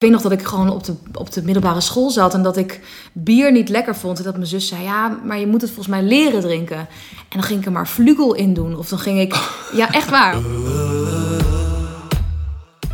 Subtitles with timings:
[0.00, 2.56] Ik weet nog dat ik gewoon op de, op de middelbare school zat en dat
[2.56, 2.80] ik
[3.12, 4.18] bier niet lekker vond.
[4.18, 6.76] En dat mijn zus zei, ja, maar je moet het volgens mij leren drinken.
[6.76, 6.86] En
[7.28, 8.76] dan ging ik er maar vlugel in doen.
[8.76, 9.34] Of dan ging ik,
[9.72, 10.36] ja, echt waar.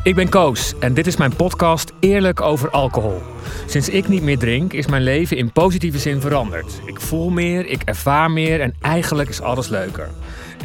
[0.03, 3.23] Ik ben Koos en dit is mijn podcast Eerlijk over alcohol.
[3.67, 6.81] Sinds ik niet meer drink, is mijn leven in positieve zin veranderd.
[6.85, 10.11] Ik voel meer, ik ervaar meer en eigenlijk is alles leuker.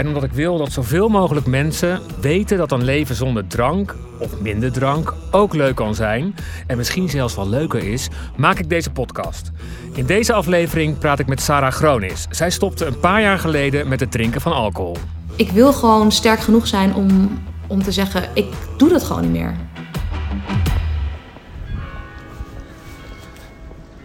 [0.02, 4.40] En omdat ik wil dat zoveel mogelijk mensen weten dat een leven zonder drank of
[4.40, 6.36] minder drank ook leuk kan zijn
[6.68, 9.52] en misschien zelfs wel leuker is, maak ik deze podcast.
[9.94, 12.28] In deze aflevering praat ik met Sarah Gronis.
[12.30, 14.98] Zij stopte een paar jaar geleden met het drinken van alcohol.
[15.36, 18.48] Ik wil gewoon sterk genoeg zijn om, om te zeggen, ik
[18.78, 19.56] doe dat gewoon niet meer.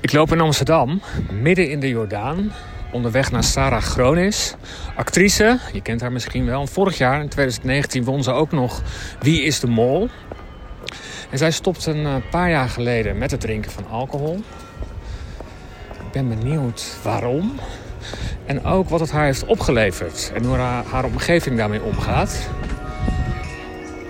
[0.01, 1.01] Ik loop in Amsterdam,
[1.43, 2.53] midden in de Jordaan,
[2.97, 4.55] onderweg naar Sarah Gronis.
[4.95, 6.67] Actrice, je kent haar misschien wel.
[6.67, 8.83] Vorig jaar, in 2019, won ze ook nog
[9.21, 10.09] Wie is de Mol.
[11.31, 14.43] En zij stopte een eh, paar jaar geleden met het drinken van alcohol.
[15.91, 17.53] Ik ben benieuwd waarom.
[18.47, 20.33] En ook wat het haar heeft opgeleverd.
[20.35, 22.49] En hoe haar, haar omgeving daarmee omgaat.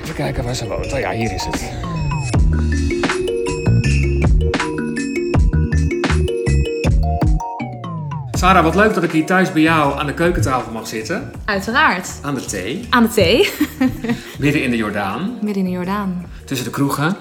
[0.02, 0.92] Even kijken waar ze woont.
[0.92, 1.95] Oh ja, hier is het.
[8.46, 11.32] Sarah, wat leuk dat ik hier thuis bij jou aan de keukentafel mag zitten.
[11.44, 12.18] Uiteraard.
[12.22, 12.86] Aan de thee.
[12.90, 13.50] Aan de thee.
[14.38, 15.38] Midden in de Jordaan.
[15.42, 16.26] Midden in de Jordaan.
[16.44, 17.16] Tussen de kroegen.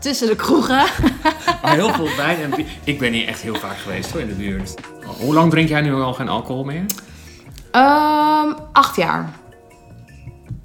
[0.00, 0.84] Tussen de kroegen.
[1.62, 2.66] Maar heel veel wijn en bier.
[2.84, 4.74] Ik ben hier echt heel vaak geweest hoor, in de buurt.
[5.18, 6.84] Hoe lang drink jij nu al geen alcohol meer?
[7.70, 9.30] Ehm, acht jaar.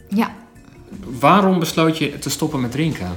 [0.09, 0.31] Ja.
[1.19, 3.11] Waarom besloot je te stoppen met drinken?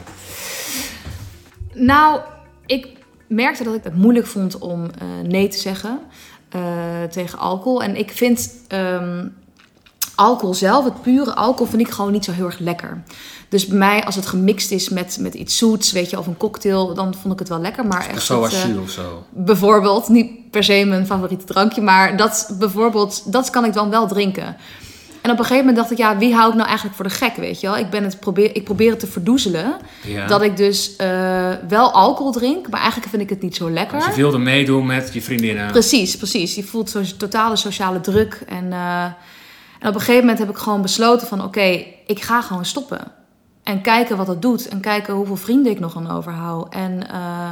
[1.75, 2.21] Nou,
[2.67, 2.89] ik
[3.27, 6.01] merkte dat ik het moeilijk vond om eh, nee te zeggen
[7.11, 7.83] tegen alcohol.
[7.83, 9.27] En ik vind ehm,
[10.15, 13.03] alcohol zelf, het pure alcohol, vind ik gewoon niet zo heel erg lekker.
[13.49, 16.37] Dus bij mij, als het gemixt is met, met iets zoets, weet je, of een
[16.37, 17.87] cocktail, dan vond ik het wel lekker.
[17.87, 19.25] Maar echt Zoals het, eh, of zo.
[19.31, 24.07] bijvoorbeeld, niet per se mijn favoriete drankje, maar dat bijvoorbeeld, dat kan ik dan wel
[24.07, 24.57] drinken.
[25.21, 27.15] En op een gegeven moment dacht ik, ja, wie hou ik nou eigenlijk voor de
[27.15, 27.77] gek, weet je wel?
[27.77, 29.77] Ik, ben het probeer, ik probeer het te verdoezelen.
[30.03, 30.27] Ja.
[30.27, 33.99] Dat ik dus eh, wel alcohol drink, maar eigenlijk vind ik het niet zo lekker.
[33.99, 35.71] Dus je wilde meedoen met je vriendinnen.
[35.71, 36.55] Precies, precies.
[36.55, 38.43] Je voelt zo'n totale sociale druk.
[38.47, 39.05] En, eh,
[39.79, 41.45] en op een gegeven moment heb ik gewoon besloten van...
[41.45, 43.01] oké, ik ga gewoon stoppen.
[43.63, 44.69] En kijken wat het doet.
[44.69, 46.75] En kijken hoeveel vrienden ik nog aan overhoud.
[46.75, 47.51] En eh,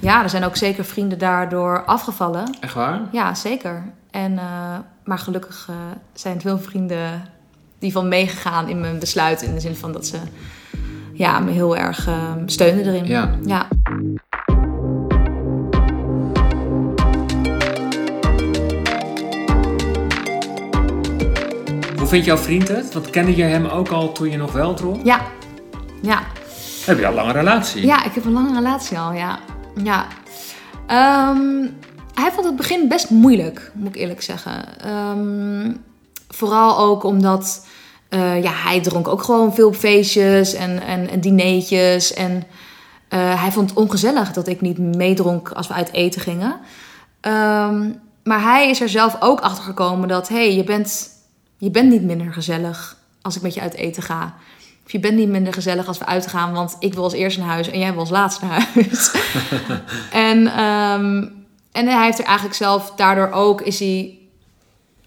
[0.00, 2.56] ja, er zijn ook zeker vrienden daardoor afgevallen.
[2.60, 3.00] Echt waar?
[3.12, 3.92] Ja, zeker.
[4.10, 4.38] En,
[5.06, 5.76] maar gelukkig eh,
[6.12, 7.28] zijn veel vrienden
[7.78, 9.42] die van meegegaan in mijn besluit.
[9.42, 10.18] In de zin van dat ze
[11.12, 12.08] ja, me heel erg
[12.46, 13.06] steunen erin.
[13.06, 13.30] Ja.
[13.44, 13.68] ja.
[22.06, 22.92] Hoe vindt jouw vriend het?
[22.92, 25.04] Want kende je hem ook al toen je nog wel dronk?
[25.04, 25.20] Ja.
[26.02, 26.22] Ja.
[26.84, 27.86] Heb je al een lange relatie?
[27.86, 29.38] Ja, ik heb een lange relatie al, ja.
[29.82, 30.06] ja.
[30.86, 31.66] Ehm,
[32.20, 34.80] hij vond het begin best moeilijk, moet ik eerlijk zeggen.
[34.80, 35.72] Ehm,
[36.28, 37.66] vooral ook omdat
[38.08, 42.14] eh, ja, hij dronk ook gewoon veel op feestjes en, en, en dineetjes.
[42.14, 42.44] En
[43.08, 46.56] eh, hij vond het ongezellig dat ik niet meedronk als we uit eten gingen.
[47.20, 47.90] Ehm,
[48.24, 50.28] maar hij is er zelf ook achter gekomen dat...
[50.28, 51.08] hé, hey, je, bent,
[51.58, 54.34] je bent niet minder gezellig als ik met je uit eten ga.
[54.84, 57.48] Of je bent niet minder gezellig als we uitgaan, want ik wil als eerst naar
[57.48, 59.10] huis en jij wil als laatste naar huis.
[60.30, 61.24] en, ehm,
[61.76, 64.18] en hij heeft er eigenlijk zelf, daardoor ook is hij,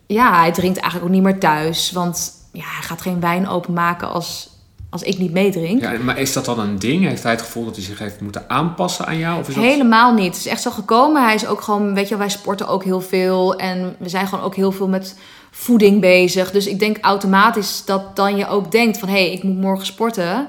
[0.08, 1.92] ja, hij drinkt eigenlijk ook niet meer thuis.
[1.92, 4.50] Want ja, hij gaat geen wijn openmaken als,
[4.90, 5.82] als ik niet meedrink.
[5.82, 7.04] Ja, maar is dat dan een ding?
[7.04, 9.40] Heeft hij het gevoel dat hij zich heeft moeten aanpassen aan jou?
[9.40, 9.64] Of is dat...
[9.64, 10.26] Helemaal niet.
[10.26, 11.24] Het is echt zo gekomen.
[11.24, 13.56] Hij is ook gewoon, weet je, wij sporten ook heel veel.
[13.56, 15.18] En we zijn gewoon ook heel veel met
[15.52, 16.52] voeding bezig.
[16.52, 19.10] Dus ik denk automatisch dat dan je ook denkt van...
[19.10, 20.48] hé, hey, ik moet morgen sporten.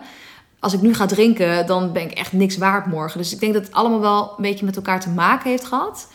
[0.60, 3.18] Als ik nu ga drinken, dan ben ik echt niks waard morgen.
[3.18, 6.08] Dus ik denk dat het allemaal wel een beetje met elkaar te maken heeft gehad.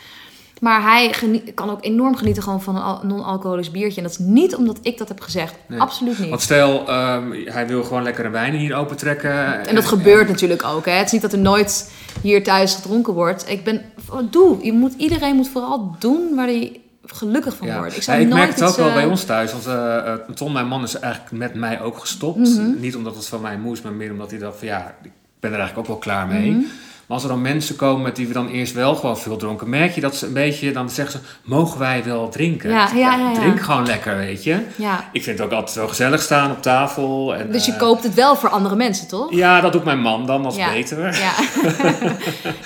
[0.60, 1.14] Maar hij
[1.56, 3.98] kan ook enorm genieten gewoon van een al- non-alcoholisch biertje.
[3.98, 5.56] En dat is niet omdat ik dat heb gezegd.
[5.68, 5.80] Nee.
[5.80, 6.30] Absoluut niet.
[6.30, 9.68] Want stel, ehm, hij wil gewoon lekkere wijnen hier opentrekken.
[9.68, 10.86] En dat gebeurt natuurlijk ook.
[10.86, 10.92] Hè.
[10.92, 11.92] Het is niet dat er nooit
[12.22, 13.50] hier thuis gedronken wordt.
[13.50, 13.82] Ik ben,
[14.30, 14.58] doe.
[14.66, 17.78] Je moet, iedereen moet vooral doen waar hij gelukkig van Ja.
[17.78, 17.96] wordt.
[17.96, 19.52] Ik zou ja, ik merk het ook wel eh, bij ons thuis.
[19.52, 22.38] Want eh, eh, Ton, mijn man, is eigenlijk met mij ook gestopt.
[22.38, 22.80] Mhm.
[22.80, 25.52] Niet omdat het van mij moest, maar meer omdat hij dacht van ja, ik ben
[25.52, 26.52] er eigenlijk ook wel klaar mee.
[26.52, 26.64] Mhm.
[27.06, 29.70] Maar als er dan mensen komen met die we dan eerst wel gewoon veel dronken,
[29.70, 32.70] merk je dat ze een beetje, dan zeggen ze, mogen wij wel drinken?
[32.70, 33.34] Ja, ja, ja.
[33.34, 34.60] Drink gewoon lekker, weet je.
[34.76, 35.10] Ja.
[35.12, 37.36] Ik vind het ook altijd wel gezellig staan op tafel.
[37.36, 39.34] En, Dus je eh, koopt het wel voor andere mensen, toch?
[39.34, 41.04] Ja, dat doet mijn man dan als beter.
[41.04, 41.12] Ja.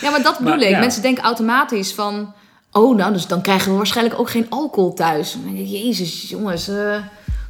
[0.02, 0.78] ja, maar dat bedoel Maar, ik.
[0.80, 2.34] Mensen denken automatisch van...
[2.72, 5.32] Oh, nou, dus dan krijgen we waarschijnlijk ook geen alcohol thuis.
[5.34, 6.96] Dan denk ik, Jezus, jongens, eh,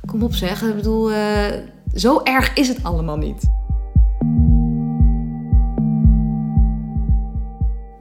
[0.05, 0.61] kom op zeg.
[0.61, 1.45] Ik bedoel, eh,
[1.95, 3.47] zo erg is het allemaal niet.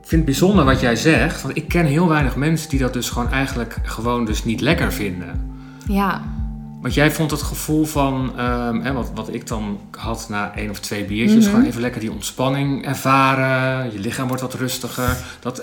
[0.09, 1.43] vind het bijzonder wat jij zegt.
[1.43, 4.93] Want ik ken heel weinig mensen die dat dus gewoon eigenlijk gewoon dus niet lekker
[4.93, 5.51] vinden.
[5.89, 6.23] Ja,
[6.81, 10.71] Want jij vond het gevoel van, ehm, hè, wat, wat ik dan had na één
[10.71, 11.51] of twee biertjes, Mhm.
[11.55, 13.93] gewoon even lekker die ontspanning ervaren.
[13.93, 15.17] Je lichaam wordt wat rustiger.
[15.41, 15.63] Dat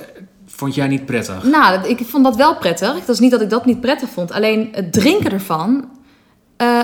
[0.55, 1.43] vond jij niet prettig?
[1.43, 2.99] nou, ik vond dat wel prettig.
[2.99, 4.31] Dat is niet dat ik dat niet prettig vond.
[4.31, 5.89] Alleen het drinken ervan
[6.57, 6.79] eh,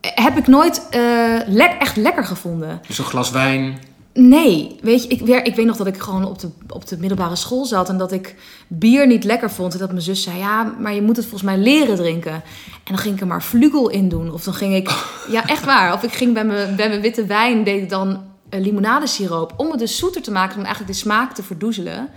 [0.00, 2.80] heb ik nooit eh, echt lekker gevonden.
[2.86, 3.78] Dus een glas wijn.
[4.12, 7.36] Nee, weet je, ik, ik weet nog dat ik gewoon op de, op de middelbare
[7.36, 8.34] school zat en dat ik
[8.68, 9.72] bier niet lekker vond.
[9.72, 12.32] En dat mijn zus zei, ja, maar je moet het volgens mij leren drinken.
[12.32, 12.42] En
[12.84, 14.32] dan ging ik er maar vlugel in doen.
[14.32, 14.90] Of dan ging ik,
[15.30, 15.92] ja echt waar.
[15.92, 19.54] Of ik ging bij mijn, bij mijn witte wijn, deed ik dan eh, limonadesiroop.
[19.56, 22.08] Om het dus zoeter te maken, om eigenlijk de smaak te verdoezelen.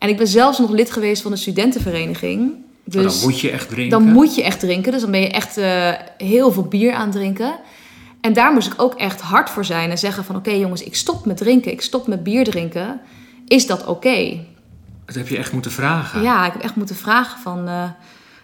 [0.00, 2.40] En ik ben zelfs nog lid geweest van de studentenvereniging.
[2.50, 3.90] Maar Dus dan moet je echt drinken.
[3.98, 4.92] dan moet je echt drinken.
[4.92, 7.54] Dus dan ben je echt eh, heel veel bier aan het drinken.
[8.20, 10.36] En daar moest ik ook echt hard voor zijn en zeggen van...
[10.36, 13.00] oké jongens, ik stop met drinken, ik stop met bier drinken.
[13.46, 14.38] Is dat oké?
[15.06, 16.22] Dat heb je echt moeten vragen.
[16.22, 17.68] Ja, ik heb echt moeten vragen van...
[17.68, 17.82] eh,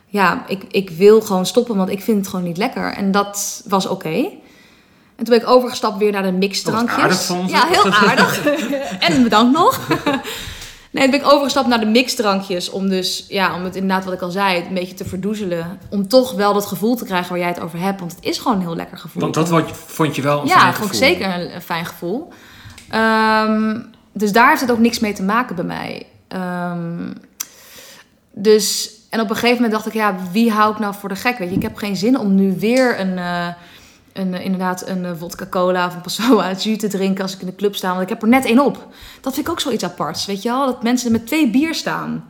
[0.06, 2.92] ja, ik, ik wil gewoon stoppen, want ik vind het gewoon niet lekker.
[2.92, 4.08] En dat was oké.
[5.16, 6.96] En toen ben ik overgestapt weer naar de mixdrankjes.
[6.96, 7.46] Oh, aardig van.
[7.48, 8.46] Ja, heel aardig.
[8.98, 9.80] en bedankt nog.
[10.96, 12.70] Nee, toen ben ik overgestapt naar de mixdrankjes.
[12.70, 15.78] Om dus, ja, om het inderdaad wat ik al zei, een beetje te verdoezelen.
[15.90, 18.00] Om toch wel dat gevoel te krijgen waar jij het over hebt.
[18.00, 19.22] Want het is gewoon een heel lekker gevoel.
[19.22, 21.08] Want dat vond je wel een ja, fijn vond ik gevoel.
[21.08, 22.28] zeker een, een fijn gevoel.
[22.90, 23.80] Ehm,
[24.12, 26.06] dus daar heeft het ook niks mee te maken bij mij.
[26.28, 27.12] Ehm,
[28.32, 31.16] dus, en op een gegeven moment dacht ik, ja, wie hou ik nou voor de
[31.16, 31.38] gek?
[31.38, 33.48] Weet je, ik heb geen zin om nu weer een, eh,
[34.18, 37.40] een, eh, inderdaad een eh, vodka cola of een Passoa jus te drinken als ik
[37.40, 37.88] in de club sta.
[37.90, 38.86] Want ik heb er net één op.
[39.20, 40.66] Dat vind ik ook zoiets aparts, weet je wel?
[40.66, 42.24] Dat mensen met twee bier staan.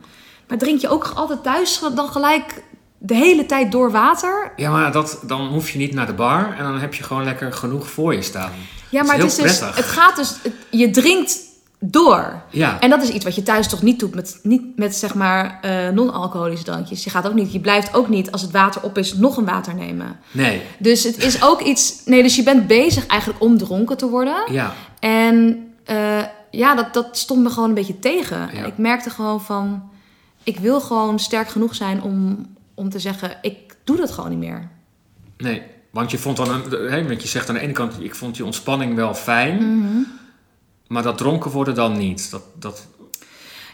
[0.47, 2.63] Maar drink je ook altijd thuis dan gelijk
[2.97, 4.51] de hele tijd door water?
[4.55, 7.23] Ja, maar dat, dan hoef je niet naar de bar en dan heb je gewoon
[7.23, 8.51] lekker genoeg voor je staan.
[8.89, 11.39] Ja, maar is het, is dus, het gaat dus, het- je drinkt
[11.79, 12.41] door.
[12.49, 15.13] Ja, En dat is iets wat je thuis toch niet doet met, niet met zeg
[15.15, 17.03] maar eh, non-alcoholische drankjes.
[17.03, 19.45] Je gaat ook niet, je blijft ook niet als het water op is nog een
[19.45, 20.19] water nemen.
[20.31, 20.61] nee.
[20.79, 24.35] Dus het is ook iets, nee, dus je bent bezig eigenlijk om dronken te worden.
[24.51, 28.49] Ja, En eh, ja, dat, dat stond me gewoon een beetje tegen.
[28.53, 28.65] Ja.
[28.65, 29.89] Ik merkte gewoon van,
[30.43, 34.39] ik wil gewoon sterk genoeg zijn om, om te zeggen, ik doe dat gewoon niet
[34.39, 34.69] meer.
[35.37, 35.61] nee.
[35.91, 38.35] Want je vond dan, een, hè, want je zegt aan de ene kant, ik vond
[38.35, 39.97] die ontspanning wel fijn, Mhm.
[40.87, 42.31] Maar dat dronken worden dan niet.
[42.31, 42.87] Dat, dat,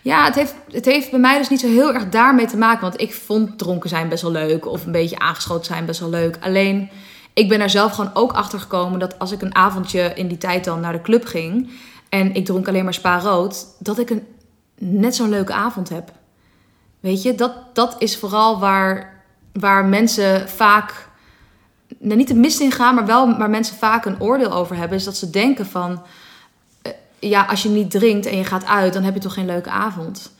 [0.01, 2.81] Ja, het heeft, het heeft bij mij dus niet zo heel erg daarmee te maken.
[2.81, 4.65] Want ik vond dronken zijn best wel leuk.
[4.65, 6.37] Of een beetje aangeschoten zijn best wel leuk.
[6.41, 6.89] Alleen,
[7.33, 10.37] ik ben er zelf gewoon ook achter gekomen dat als ik een avondje in die
[10.37, 11.71] tijd dan naar de club ging.
[12.09, 13.65] En ik dronk alleen maar spa rood.
[13.79, 14.27] Dat ik een
[14.77, 16.11] net zo'n leuke avond heb.
[16.99, 19.23] Weet je, dat, dat is vooral waar,
[19.53, 21.09] waar mensen vaak.
[21.97, 24.97] Nou, niet de mist in gaan, maar wel waar mensen vaak een oordeel over hebben.
[24.97, 26.01] Is dat ze denken van
[27.29, 29.69] ja, als je niet drinkt en je gaat uit, dan heb je toch geen leuke
[29.69, 30.31] avond.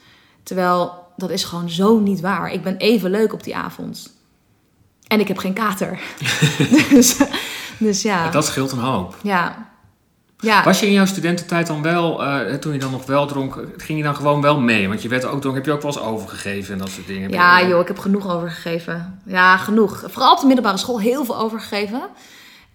[0.43, 2.51] Terwijl dat is gewoon zo niet waar.
[2.51, 4.13] Ik ben even leuk op die avond.
[5.07, 5.99] En ik heb geen kater.
[6.89, 7.17] dus,
[7.77, 8.29] dus ja.
[8.29, 9.15] dat scheelt een hoop.
[9.21, 9.71] Ja.
[10.43, 10.63] Ja.
[10.63, 13.97] Was je in jouw studententijd dan wel, eh, toen je dan nog wel dronk, ging
[13.97, 14.87] je dan gewoon wel mee?
[14.87, 17.29] Want je werd ook dronken, heb je ook wel eens overgegeven en dat soort dingen?
[17.29, 19.21] ja, joh, ik heb genoeg overgegeven.
[19.25, 20.03] Ja, genoeg.
[20.07, 22.01] Vooral op de middelbare school heel veel overgegeven.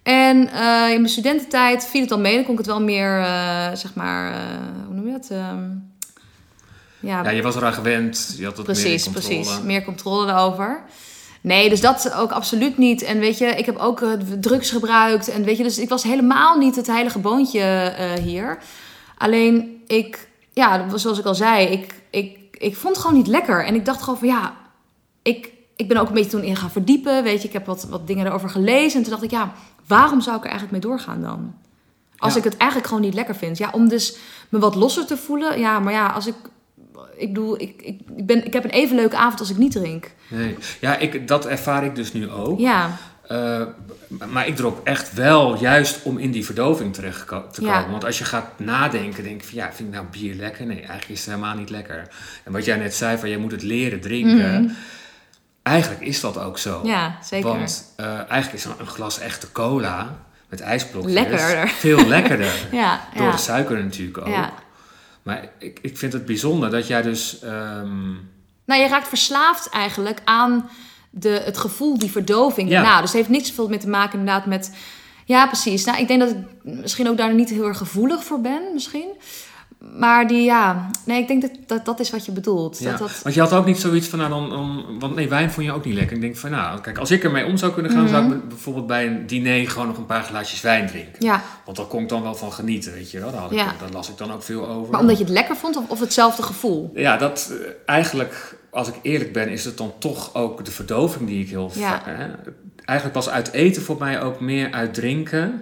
[0.03, 2.35] En eh, in mijn studententijd viel het al mee.
[2.35, 4.39] Dan kon ik het wel meer, eh, zeg maar, eh,
[4.85, 5.29] hoe noem je dat?
[5.29, 5.63] Ehm,
[6.99, 9.35] ja, Ja, je was eraan gewend, je had het meer Precies, controle.
[9.35, 9.61] precies.
[9.63, 10.83] Meer controle daarover.
[11.41, 13.01] Nee, dus dat ook absoluut niet.
[13.01, 14.03] En weet je, ik heb ook
[14.39, 15.27] drugs gebruikt.
[15.29, 18.57] En weet je, dus ik was helemaal niet het heilige boontje hier.
[19.17, 23.65] Alleen, ik, ja, zoals ik al zei, ik, ik, ik vond het gewoon niet lekker.
[23.65, 24.53] En ik dacht gewoon van, ja,
[25.21, 27.23] ik, ik ben ook een beetje toen in gaan verdiepen.
[27.23, 28.97] Weet je, ik heb wat, wat dingen erover gelezen.
[28.97, 29.51] En toen dacht ik, ja,
[29.87, 31.53] waarom zou ik er eigenlijk mee doorgaan dan?
[32.17, 32.37] Als Ja.
[32.39, 33.57] ik het eigenlijk gewoon niet lekker vind.
[33.57, 34.17] Ja, om dus
[34.49, 35.59] me wat losser te voelen.
[35.59, 36.35] Ja, maar ja, als ik...
[37.17, 39.71] Ik bedoel, ik, ik, ik, ben, ik heb een even leuke avond als ik niet
[39.71, 40.11] drink.
[40.27, 40.55] Nee.
[40.81, 42.59] Ja, ik, dat ervaar ik dus nu ook.
[42.59, 42.89] Ja,
[43.27, 43.61] Eh,
[44.31, 47.73] maar ik dronk echt wel juist om in die verdoving terecht te Ja.
[47.77, 47.91] komen.
[47.91, 50.65] Want als je gaat nadenken, denk je van ja, vind ik nou bier lekker?
[50.65, 52.07] Nee, eigenlijk is het helemaal niet lekker.
[52.43, 54.75] En wat jij net zei, van je moet het leren drinken.
[55.69, 56.81] Eigenlijk is dat ook zo.
[56.83, 57.47] Ja zeker.
[57.49, 60.15] Want eh, eigenlijk is een, glas echte cola
[60.49, 61.67] met ijsblokjes Lekkerder.
[61.69, 62.53] veel lekkerder.
[62.71, 64.27] ja, Door ja, de suiker natuurlijk ook.
[64.27, 64.53] ja.
[65.23, 67.39] Maar ik, ik vind het bijzonder dat jij dus...
[67.41, 68.11] ehm,
[68.65, 70.69] Nou, je raakt verslaafd eigenlijk aan
[71.09, 72.69] de, het gevoel, die verdoving.
[72.69, 72.81] Ja.
[72.81, 74.75] Nou, dus het heeft niet zoveel mee te maken inderdaad met...
[75.25, 75.85] Ja, precies.
[75.85, 79.09] Nou, ik denk dat ik misschien ook daar niet heel erg gevoelig voor ben, misschien.
[79.79, 82.79] Maar die, ja, nee, ik denk dat dat, dat is wat je bedoelt.
[82.79, 85.29] Ja, Dat, dat, Want je had ook niet zoiets van, nou dan, dan, want nee,
[85.29, 86.15] wijn vond je ook niet lekker.
[86.15, 88.33] Ik denk van, nou, kijk, als ik ermee om zou kunnen gaan, zou Mhm.
[88.33, 91.25] ik bijvoorbeeld bij een diner gewoon nog een paar glaasjes wijn drinken.
[91.25, 93.31] ja, Want daar kon ik dan wel van genieten, weet je wel.
[93.31, 93.73] Daar, had ik- Ja.
[93.79, 94.91] daar las ik dan ook veel over.
[94.91, 96.91] maar omdat je het lekker vond of, of hetzelfde gevoel?
[96.95, 101.27] Ja, dat eh, eigenlijk, als ik eerlijk ben, is het dan toch ook de verdoving
[101.29, 102.05] die ik heel vaak...
[102.05, 102.25] hè,
[102.85, 105.61] Eigenlijk was uit eten voor mij ook meer uit drinken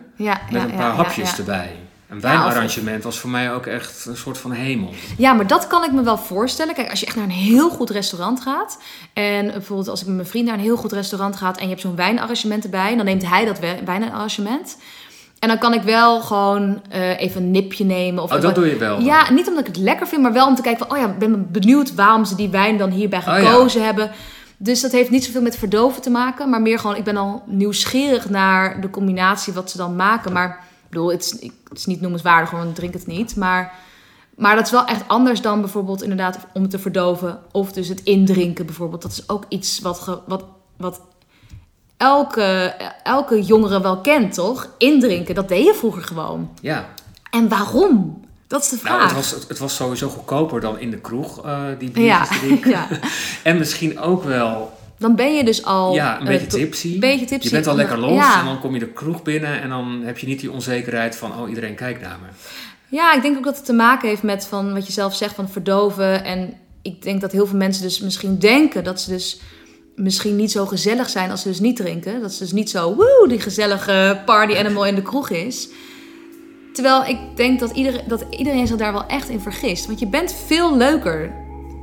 [0.51, 1.37] met een paar hapjes ja.
[1.37, 1.69] erbij.
[2.09, 4.89] Een wijnarrangement was voor mij ook echt een soort van hemel.
[5.17, 6.73] Ja, maar dat kan ik me wel voorstellen.
[6.73, 8.77] Kijk, als je echt naar een heel goed restaurant gaat.
[9.13, 11.47] En bijvoorbeeld als ik met mijn vriend naar een heel goed restaurant ga.
[11.55, 12.95] En je hebt zo'n wijnarrangement erbij.
[12.95, 14.77] Dan neemt hij dat wijnarrangement.
[15.39, 18.23] En dan kan ik wel gewoon eh, even een nipje nemen.
[18.23, 18.99] Of Oh, dat doe je wel.
[18.99, 20.97] Ja, niet omdat ik het lekker vind, maar wel om te kijken van...
[20.97, 23.33] Oh ja, ik ben benieuwd waarom ze die wijn dan hierbij Oh ja.
[23.35, 24.11] gekozen hebben.
[24.57, 26.49] Dus dat heeft niet zoveel met verdoven te maken.
[26.49, 30.31] Maar meer gewoon, ik ben al nieuwsgierig naar de combinatie wat ze dan maken.
[30.33, 31.31] Maar ik bedoel, het is,
[31.69, 33.35] het is niet noemenswaardig, want ik drink het niet.
[33.35, 33.73] Maar,
[34.35, 37.39] maar dat is wel echt anders dan bijvoorbeeld inderdaad om te verdoven.
[37.51, 39.01] Of dus het indrinken bijvoorbeeld.
[39.01, 40.43] Dat is ook iets wat, ge- wat,
[40.77, 41.01] wat
[41.97, 44.69] elke, elke jongere wel kent, toch?
[44.77, 46.49] Indrinken, dat deed je vroeger gewoon.
[46.61, 46.85] Ja.
[47.31, 48.21] En waarom?
[48.47, 49.03] Dat is de Nou, vraag.
[49.07, 52.69] het was, het, was sowieso goedkoper dan in de kroeg, eh, die ja, biertjes drinken.
[52.77, 52.87] ja,
[53.43, 55.93] En misschien ook wel dan ben je dus al...
[55.93, 56.93] ja, een eh, beetje to- tipsy.
[56.93, 57.47] Een beetje tipsy.
[57.47, 58.39] Je bent al lekker los Ja.
[58.39, 61.39] en dan kom je de kroeg binnen en dan heb je niet die onzekerheid van,
[61.39, 62.27] oh, iedereen kijkt naar me.
[62.89, 65.35] Ja, ik denk ook dat het te maken heeft met van wat je zelf zegt
[65.35, 66.23] van verdoven.
[66.23, 69.39] En ik denk dat heel veel mensen dus misschien denken dat ze dus
[69.95, 72.21] misschien niet zo gezellig zijn als ze dus niet drinken.
[72.21, 75.69] Dat ze dus niet zo woe, die gezellige party animal in de kroeg is.
[76.73, 79.85] Terwijl ik denk dat iedereen, dat iedereen zich daar wel echt in vergist.
[79.85, 81.31] Want je bent veel leuker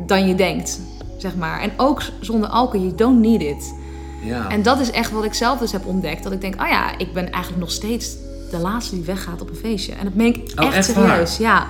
[0.07, 0.81] dan je denkt,
[1.31, 1.61] zeg maar.
[1.61, 3.75] En ook zonder alcohol, you don't need it.
[4.23, 4.49] Ja.
[4.49, 6.23] En dat is echt wat ik zelf dus heb ontdekt.
[6.23, 8.17] Dat ik denk, oh ja, ik ben eigenlijk nog steeds
[8.51, 9.93] de laatste die weggaat op een feestje.
[9.93, 11.37] En dat meen ik Oh, echt, echt serieus.
[11.37, 11.67] Ja.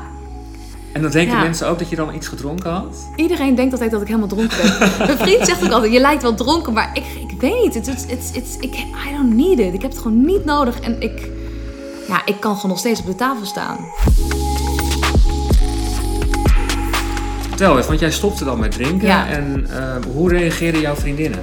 [0.92, 1.42] En dan denken Ja.
[1.42, 2.96] mensen ook dat je dan iets gedronken had?
[3.16, 4.78] Iedereen denkt altijd dat ik helemaal dronken ben.
[5.06, 7.74] Mijn vriend zegt ook altijd, je lijkt wel dronken, maar ik, ik weet niet.
[7.74, 9.74] Het, het, het, het- ik, I don't need it.
[9.74, 10.80] Ik heb het gewoon niet nodig.
[10.80, 11.28] En ik,
[12.08, 13.76] ja, ik kan gewoon nog steeds op de tafel staan.
[17.64, 19.06] Vertel eens, want jij stopte dan met drinken.
[19.06, 19.26] Ja.
[19.26, 21.42] En eh, hoe reageerden jouw vriendinnen?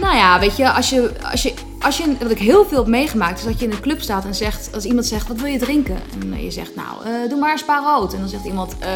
[0.00, 2.86] Nou ja, weet je, als je, als je, als je, wat ik heel veel heb
[2.86, 5.46] meegemaakt, is dat je in een club staat en zegt, als iemand zegt, wat wil
[5.46, 5.96] je drinken?
[6.20, 8.12] En je zegt, nou, eh, doe maar een spa rood.
[8.12, 8.90] En dan zegt iemand, eh,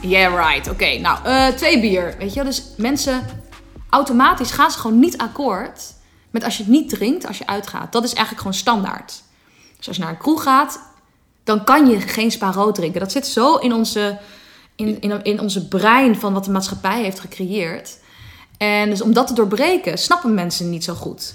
[0.00, 1.18] yeah right, oké, nou,
[1.54, 2.14] twee bier.
[2.18, 3.22] Weet je, dus mensen,
[3.90, 5.82] automatisch gaan ze gewoon niet akkoord
[6.30, 7.92] met als je het niet drinkt, als je uitgaat.
[7.92, 9.22] Dat is eigenlijk gewoon standaard.
[9.76, 10.80] Dus als je naar een kroeg gaat,
[11.44, 13.00] dan kan je geen spa rood drinken.
[13.00, 14.18] Dat zit zo in onze,
[14.78, 17.98] in, in, in onze brein van wat de maatschappij heeft gecreëerd.
[18.56, 21.34] En dus om dat te doorbreken, snappen mensen niet zo goed.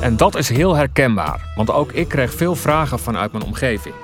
[0.00, 3.94] En dat is heel herkenbaar, want ook ik kreeg veel vragen vanuit mijn omgeving.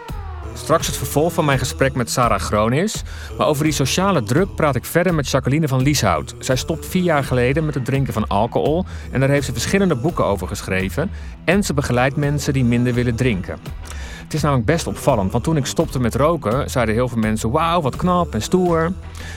[0.54, 3.02] Straks het vervolg van mijn gesprek met Sarah Groonis.
[3.38, 6.34] Maar over die sociale druk praat ik verder met Jacqueline van Lieshout.
[6.38, 8.84] Zij stopt vier jaar geleden met het drinken van alcohol.
[9.10, 11.10] En daar heeft ze verschillende boeken over geschreven.
[11.44, 13.58] En ze begeleidt mensen die minder willen drinken.
[14.24, 17.50] Het is namelijk best opvallend, want toen ik stopte met roken, zeiden heel veel mensen:
[17.50, 18.92] Wauw, wat knap en stoer.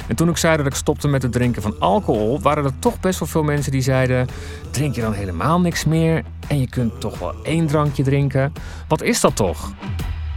[0.07, 2.99] En toen ik zei dat ik stopte met het drinken van alcohol, waren er toch
[2.99, 4.27] best wel veel mensen die zeiden:
[4.71, 6.23] Drink je dan helemaal niks meer?
[6.49, 8.53] En je kunt toch wel één drankje drinken?
[8.87, 9.71] Wat is dat toch?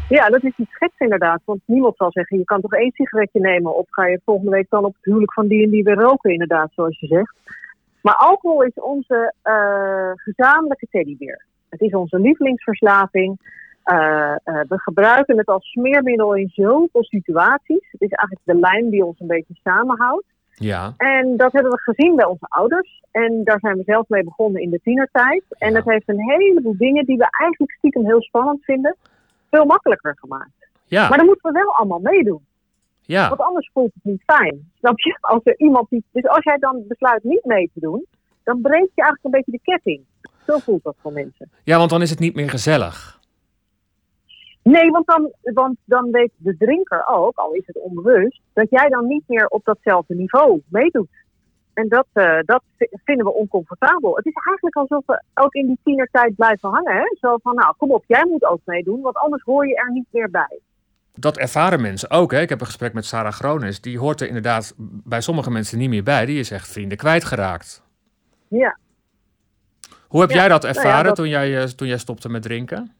[0.09, 1.41] Ja, dat is iets geks inderdaad.
[1.45, 3.77] Want niemand zal zeggen, je kan toch één sigaretje nemen...
[3.77, 6.33] of ga je volgende week dan op het huwelijk van die en die weer roken,
[6.33, 7.35] inderdaad, zoals je zegt.
[8.03, 11.45] Maar alcohol is onze eh, gezamenlijke teddybeer.
[11.69, 13.59] Het is onze lievelingsverslaving.
[13.83, 17.89] Eh, eh, we gebruiken het als smeermiddel in zoveel situaties.
[17.91, 20.25] Het is eigenlijk de lijm die ons een beetje samenhoudt.
[20.55, 23.03] Ja, En dat hebben we gezien bij onze ouders.
[23.11, 25.45] En daar zijn we zelf mee begonnen in de tienertijd.
[25.49, 25.75] En Ja.
[25.75, 28.97] dat heeft een heleboel dingen die we eigenlijk stiekem heel spannend vinden,
[29.51, 30.69] veel makkelijker gemaakt.
[30.85, 32.45] ja, Maar dan moeten we wel allemaal meedoen.
[33.03, 33.29] ja.
[33.29, 34.71] Want anders voelt het niet fijn.
[34.79, 35.19] Snap je?
[35.21, 36.05] Als er iemand die...
[36.13, 38.07] Dus als jij dan besluit niet mee te doen,
[38.45, 40.01] dan breek je eigenlijk een beetje de ketting.
[40.47, 41.51] Zo voelt dat voor mensen.
[41.65, 43.19] Ja, want dan is het niet meer gezellig.
[44.71, 48.89] Nee, want dan, want dan weet de drinker ook, al is het onbewust, dat jij
[48.89, 51.09] dan niet meer op datzelfde niveau meedoet.
[51.75, 52.63] En dat, eh, dat
[53.05, 54.17] vinden we oncomfortabel.
[54.17, 56.95] Het is eigenlijk alsof we ook in die tienertijd blijven hangen.
[56.95, 57.17] Hè?
[57.21, 60.07] Zo van, nou, kom op, jij moet ook meedoen, want anders hoor je er niet
[60.11, 60.59] meer bij.
[61.15, 62.33] Dat ervaren mensen ook.
[62.33, 62.41] Hè?
[62.41, 63.81] Ik heb een gesprek met Sarah Gronis.
[63.81, 64.75] Die hoort er inderdaad
[65.05, 66.27] bij sommige mensen niet meer bij.
[66.27, 67.83] Die is echt vrienden kwijtgeraakt.
[68.49, 68.79] Ja.
[70.09, 72.29] Hoe heb Ja, jij dat nou ja, ervaren dat- Toen, jij, eh, toen jij stopte
[72.29, 72.93] met drinken?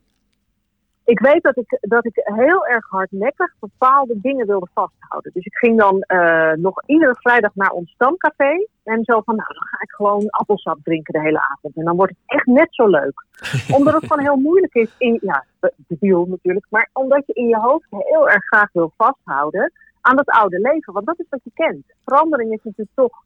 [1.11, 5.33] Ik weet dat ik, dat ik heel erg hardnekkig bepaalde dingen wilde vasthouden.
[5.35, 8.67] Dus ik ging dan uh, nog iedere vrijdag naar ons stamcafé.
[8.83, 11.77] En zo van, nou, dan ga ik gewoon appelsap drinken de hele avond.
[11.77, 13.25] En dan wordt het echt net zo leuk.
[13.77, 15.45] omdat het gewoon heel moeilijk is, in, ja,
[15.77, 16.67] debiel natuurlijk.
[16.69, 20.93] Maar omdat je in je hoofd heel erg graag wil vasthouden aan dat oude leven.
[20.93, 21.85] Want dat is wat je kent.
[22.05, 23.23] Verandering is natuurlijk toch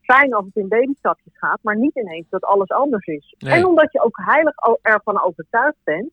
[0.00, 1.58] fijn als het in babystapjes gaat.
[1.62, 3.34] Maar niet ineens dat alles anders is.
[3.38, 6.10] En omdat je ook heilig ervan overtuigd bent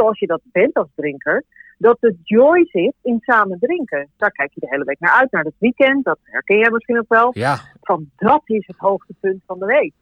[0.00, 1.44] zoals je dat bent als drinker,
[1.78, 4.08] dat de joy zit in samen drinken.
[4.16, 6.04] Daar kijk je de hele week naar uit, naar het weekend.
[6.04, 7.30] Dat herken jij misschien ook wel.
[7.32, 7.58] Ja.
[7.80, 9.92] Van dat is het hoogtepunt van de week.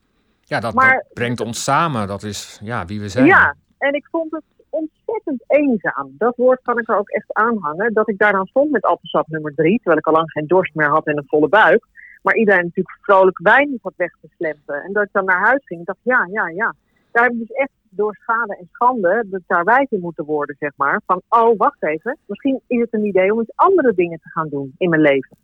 [0.41, 2.07] Ja, dat, maar, brengt ons samen.
[2.07, 3.27] Dat is ja, wie we zijn.
[3.27, 6.15] Ja, en ik vond het ontzettend eenzaam.
[6.19, 7.93] Dat woord kan ik er ook echt aanhangen.
[7.93, 10.75] Dat ik daar dan stond met appelsap nummer drie, terwijl ik al lang geen dorst
[10.75, 11.87] meer had en een volle buik.
[12.23, 14.83] Maar iedereen natuurlijk vrolijk wijn had weg te slempen.
[14.83, 16.75] En dat ik dan naar huis ging, dacht ja, ja, ja.
[17.13, 20.57] Daar heb ik dus echt door schade en schande dat daar wijs in moeten worden,
[20.59, 21.01] zeg maar.
[21.07, 24.49] Van, oh, wacht even, misschien is het een idee om iets andere dingen te gaan
[24.49, 25.37] doen in mijn leven.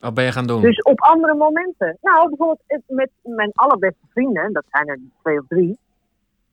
[0.00, 0.60] Wat ben je gaan doen?
[0.60, 1.98] Dus op andere momenten.
[2.00, 5.78] Nou, bijvoorbeeld met mijn allerbeste vrienden, dat zijn er twee of drie,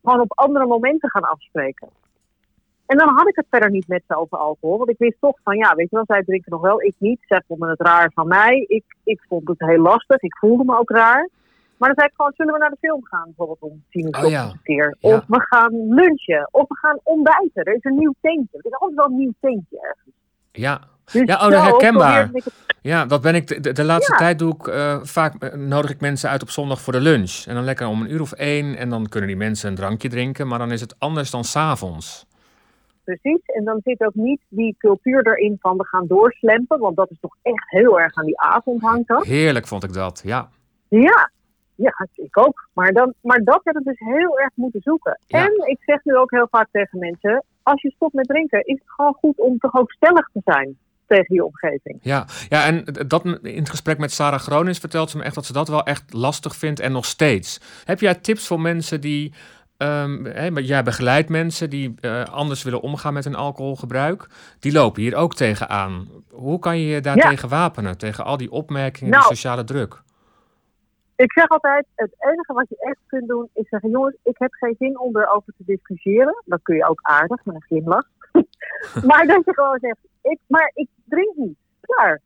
[0.04, 1.88] gewoon op andere momenten gaan afspreken.
[2.86, 4.78] En dan had ik het verder niet met ze over alcohol.
[4.78, 7.20] Want ik wist toch van, ja, weet je wel, zij drinken nog wel, ik niet.
[7.28, 8.66] Zij vonden het raar van mij.
[8.68, 10.22] Ik, ik vond het heel lastig.
[10.22, 11.30] Ik voelde me ook raar.
[11.78, 13.24] Maar dan zei ik gewoon, zullen we naar de film gaan?
[13.26, 14.44] Bijvoorbeeld om tien uur oh, ja.
[14.44, 14.98] een keer.
[15.00, 16.50] Of we gaan lunchen.
[16.52, 17.64] Of we gaan ontbijten.
[17.64, 18.58] Er is een nieuw tentje.
[18.58, 20.16] Er is altijd wel een nieuw tentje ergens.
[20.52, 20.82] Ja,
[21.12, 22.32] dus ja, oh, herkenbaar.
[22.82, 23.64] Ja, dat ben ik.
[23.64, 26.82] De, de laatste tijd doe ik uh, vaak uh, nodig ik mensen uit op zondag
[26.82, 27.44] voor de lunch.
[27.48, 28.76] En dan lekker om een uur of één.
[28.76, 30.48] En dan kunnen die mensen een drankje drinken.
[30.48, 32.26] Maar dan is het anders dan s'avonds.
[33.04, 33.46] Precies.
[33.46, 36.80] En dan zit ook niet die cultuur erin van we gaan doorslempen.
[36.80, 39.26] Want dat is toch echt heel erg aan die avond hangt.
[39.26, 40.50] Heerlijk vond ik dat, ja.
[40.90, 41.32] Ja,
[41.78, 42.68] ja, ik ook.
[42.74, 45.20] Maar, dan, maar dat heb ik dus heel erg moeten zoeken.
[45.28, 48.80] En ik zeg nu ook heel vaak tegen mensen: als je stopt met drinken, is
[48.80, 52.00] het gewoon goed om toch ook stellig te zijn tegen je omgeving.
[52.02, 55.46] Ja, ja en dat, in het gesprek met Sarah Gronings vertelt ze me echt dat
[55.46, 57.62] ze dat wel echt lastig vindt en nog steeds.
[57.86, 59.34] Heb jij tips voor mensen die.
[59.78, 60.28] Um,
[60.60, 64.28] jij begeleidt mensen die uh, anders willen omgaan met hun alcoholgebruik.
[64.60, 66.08] Die lopen hier ook tegenaan.
[66.30, 67.98] Hoe kan je je daartegen wapenen?
[67.98, 70.04] Tegen al die opmerkingen en nou, sociale druk?
[71.18, 74.54] Ik zeg altijd, het enige wat je echt kunt doen is zeggen, jongens, ik heb
[74.54, 76.44] geen zin om erover te discussiëren.
[76.46, 78.08] Dat kun je ook aardig, met een glimlach.
[79.10, 81.58] maar dat je gewoon zegt, ik, maar ik drink niet.
[81.82, 82.22] Klaar.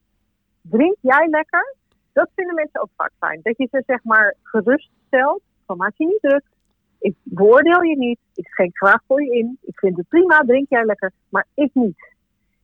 [0.61, 1.75] Drink jij lekker?
[2.13, 3.39] Dat vinden mensen ook vaak fijn.
[3.43, 6.43] Dat je ze zeg maar gerust stelt, van maak je niet druk.
[6.99, 8.19] Ik beoordeel je niet.
[8.33, 9.57] Ik schenk graag voor je in.
[9.61, 12.13] Ik vind het prima, drink jij lekker, maar ik niet.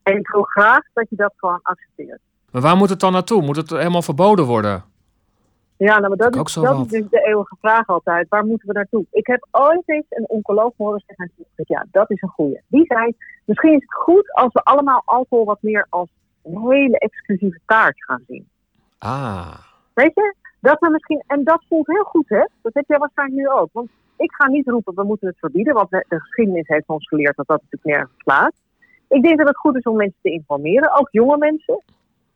[0.04, 2.20] En ik wil graag dat je dat gewoon accepteert.
[2.52, 3.42] Maar waar moet het dan naartoe?
[3.42, 4.96] Moet het helemaal verboden worden?
[5.78, 8.28] Ja, nou, maar dat, is, dat is dus de eeuwige vraag altijd.
[8.30, 9.06] Waar moeten we naartoe?
[9.12, 12.62] Ik heb ooit eens een oncoloog horen zeggen, ja, dat is een goeie.
[12.68, 16.10] Die zei, misschien is het goed als we allemaal alcohol wat meer als
[16.44, 18.48] een hele exclusieve taart gaan zien.
[18.98, 19.58] Ah.
[19.94, 20.36] Weet je?
[20.60, 22.44] Dat we misschien, en dat voelt heel goed, hè?
[22.62, 23.70] Dat heb jij waarschijnlijk nu ook.
[23.72, 27.36] Want ik ga niet roepen, we moeten het verbieden, want de geschiedenis heeft ons geleerd
[27.36, 28.54] dat dat natuurlijk nergens slaat.
[29.08, 31.82] Ik denk dat het goed is om mensen te informeren, ook jonge mensen.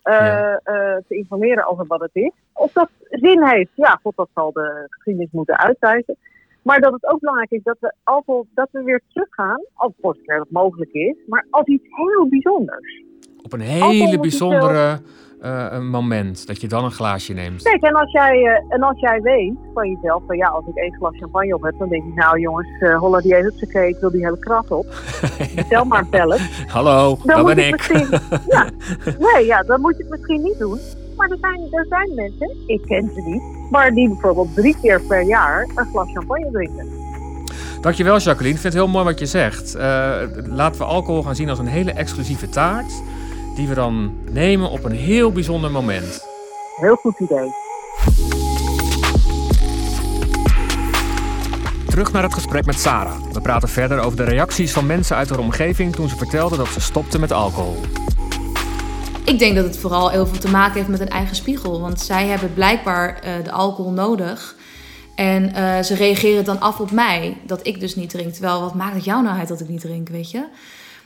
[0.02, 2.32] Eh, eh, te informeren over wat het is.
[2.54, 6.18] Of dat zin heeft, ja, god, dat zal de geschiedenis moeten uitwijzen.
[6.62, 10.16] Maar dat het ook belangrijk is dat we, alcohol, dat we weer teruggaan, als voor
[10.16, 13.04] zover dat mogelijk is, maar als iets heel bijzonders.
[13.52, 15.00] Op een hele bijzondere
[15.44, 17.64] uh, een moment dat je dan een glaasje neemt.
[17.64, 20.76] Kijk, en als jij, uh, en als jij weet van jezelf, van ja, als ik
[20.76, 23.82] één glas champagne op heb, dan denk ik, nou jongens, uh, holla die heeft oké,
[23.82, 24.86] ik wil die hele krat op.
[25.66, 26.40] Stel maar een pellet.
[26.68, 27.82] Hallo, dan dat ben ik.
[28.56, 28.70] ja,
[29.20, 30.80] nee, ja, dan moet je het misschien niet doen.
[31.18, 35.02] Maar er zijn, er zijn mensen, ik ken ze niet, maar die bijvoorbeeld drie keer
[35.02, 36.88] per jaar een glas champagne drinken.
[37.82, 39.74] Dankjewel Jacqueline, ik vind het heel mooi wat je zegt.
[40.48, 43.02] laten we alcohol gaan zien als een hele exclusieve taart
[43.56, 46.26] die we dan nemen op een heel bijzonder moment.
[46.76, 47.50] Heel goed idee.
[51.88, 53.22] Terug naar het gesprek met Sarah.
[53.32, 56.68] We praten verder over de reacties van mensen uit haar omgeving toen ze vertelde dat
[56.68, 57.80] ze stopte met alcohol.
[59.26, 61.82] Ik denk dat het vooral heel veel te maken heeft met een eigen spiegel.
[61.82, 64.56] Want zij hebben blijkbaar uh, de alcohol nodig.
[65.16, 68.34] En uh, ze reageren dan af op mij dat ik dus niet drink.
[68.34, 70.46] Terwijl wat maakt het jou nou uit dat ik niet drink, weet je?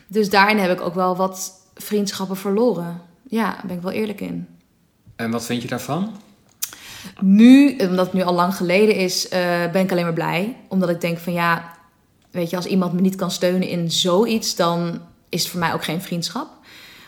[0.08, 3.01] Dus daarin heb ik ook wel wat vriendschappen verloren.
[3.27, 4.47] Ja, daar ben ik wel eerlijk in.
[5.15, 6.11] En wat vind je daarvan?
[7.19, 9.31] Nu, omdat het nu al lang geleden is, uh,
[9.71, 10.57] ben ik alleen maar blij.
[10.67, 11.73] Omdat ik denk van ja,
[12.31, 15.73] weet je, als iemand me niet kan steunen in zoiets, dan is het voor mij
[15.73, 16.47] ook geen vriendschap.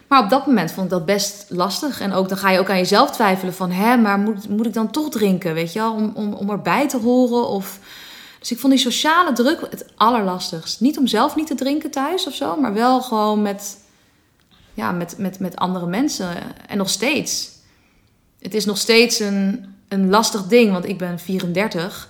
[0.07, 1.99] Maar op dat moment vond ik dat best lastig.
[1.99, 3.71] En ook dan ga je ook aan jezelf twijfelen van...
[3.71, 5.93] hè, maar moet, moet ik dan toch drinken, weet je wel?
[5.93, 7.79] Om, om, om erbij te horen of...
[8.39, 10.81] Dus ik vond die sociale druk het allerlastigst.
[10.81, 13.77] Niet om zelf niet te drinken thuis of zo, maar wel gewoon met,
[14.77, 16.29] ja, met, met, met andere mensen.
[16.67, 17.49] En nog steeds.
[18.39, 22.09] Het is nog steeds een, een lastig ding, want ik ben 34.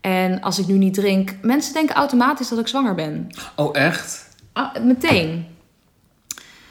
[0.00, 3.28] En als ik nu niet drink, mensen denken automatisch dat ik zwanger ben.
[3.56, 4.28] Oh, echt?
[4.52, 5.46] Ah, meteen.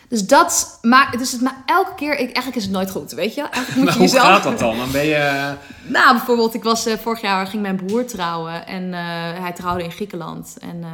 [0.08, 3.36] Dus dat maakt, dus het maar elke keer, ik, eigenlijk is het nooit goed, weet
[3.36, 3.42] je?
[3.42, 4.26] Eigenlijk moet Maar je hoe jezelf.
[4.26, 4.78] gaat dat dan?
[4.78, 5.54] Dan ben je...
[5.84, 9.00] Nou, bijvoorbeeld, ik was eh, vorig jaar ging mijn broer trouwen en eh,
[9.42, 10.58] hij trouwde in Griekenland.
[10.60, 10.90] En eh,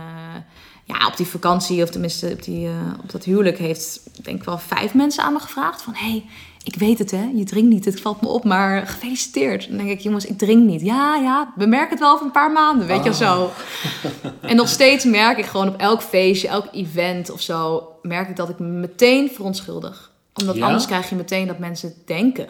[0.83, 4.43] ja, op die vakantie, of tenminste op, die, eh, op dat huwelijk, heeft denk ik
[4.45, 6.25] wel vijf mensen aan me gevraagd van, hey,
[6.63, 9.67] ik weet het hè, je drinkt niet, het valt me op, maar gefeliciteerd.
[9.67, 10.81] Dan denk ik, jongens, ik drink niet.
[10.81, 13.49] Ja, ja, we merken het wel over een paar maanden, weet je of zo.
[14.41, 18.35] En nog steeds merk ik gewoon op elk feestje, elk event of zo, merk ik
[18.35, 20.11] dat ik me meteen verontschuldig.
[20.33, 20.65] Omdat Ja?
[20.65, 22.47] anders krijg je meteen dat mensen denken.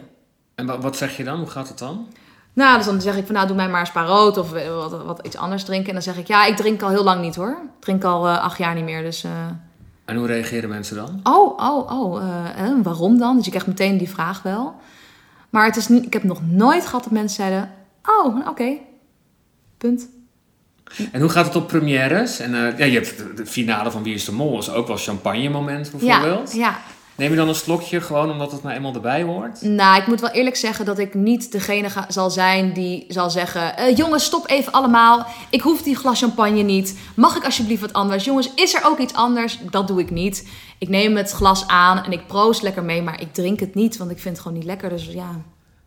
[0.54, 1.38] En wa- wat zeg je dan?
[1.38, 2.06] Hoe gaat het dan?
[2.52, 4.74] Nou, dus dan zeg ik van nou, doe mij maar een spa rood of eh,
[4.74, 5.88] wat, wat iets anders drinken.
[5.88, 7.50] En dan zeg ik, ja, ik drink al heel lang niet hoor.
[7.50, 9.24] Ik drink al eh, acht jaar niet meer, dus...
[9.24, 9.30] eh,
[10.04, 11.20] En hoe reageren mensen dan?
[11.22, 12.22] oh, oh, oh,
[12.56, 13.34] eh, waarom dan?
[13.36, 14.74] Dus je krijgt meteen die vraag wel.
[15.50, 17.70] Maar het is niet, ik heb nog nooit gehad dat mensen zeiden,
[18.06, 18.72] oh, oké,
[19.78, 20.08] punt.
[21.12, 22.38] En hoe gaat het op premières?
[22.38, 25.48] En ja, je hebt de, finale van Wie is de Mol, is ook wel champagne
[25.48, 26.52] moment bijvoorbeeld.
[26.52, 26.78] Ja, ja.
[27.16, 29.62] Neem je dan een slokje gewoon omdat het nou eenmaal erbij hoort?
[29.62, 33.30] Nou, ik moet wel eerlijk zeggen dat ik niet degene ga- zal zijn die zal
[33.30, 33.76] zeggen...
[33.76, 35.26] eh, jongens, stop even allemaal.
[35.50, 36.98] Ik hoef die glas champagne niet.
[37.14, 38.24] Mag ik alsjeblieft wat anders?
[38.24, 39.58] Jongens, is er ook iets anders?
[39.70, 40.48] Dat doe ik niet.
[40.78, 43.96] Ik neem het glas aan en ik proost lekker mee, maar ik drink het niet,
[43.96, 44.88] want ik vind het gewoon niet lekker.
[44.88, 45.40] Dus ja.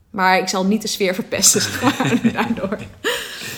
[0.10, 1.62] Maar ik zal niet de sfeer verpesten
[2.34, 2.78] daardoor.